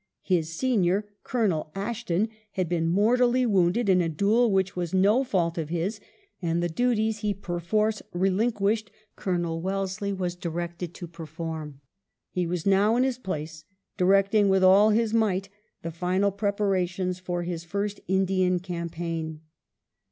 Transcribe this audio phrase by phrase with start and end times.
[0.23, 5.59] His senior, Colonel Aston, had been mortally wounded in a duel which was no fault
[5.59, 5.99] of his,
[6.41, 11.81] and the duties he perforce relinquished Colonel Wel lesley was directed to perform.
[12.31, 13.63] He was now in his place,
[13.95, 15.49] directing with all his might
[15.83, 19.41] the final preparations for his first Indian campaign.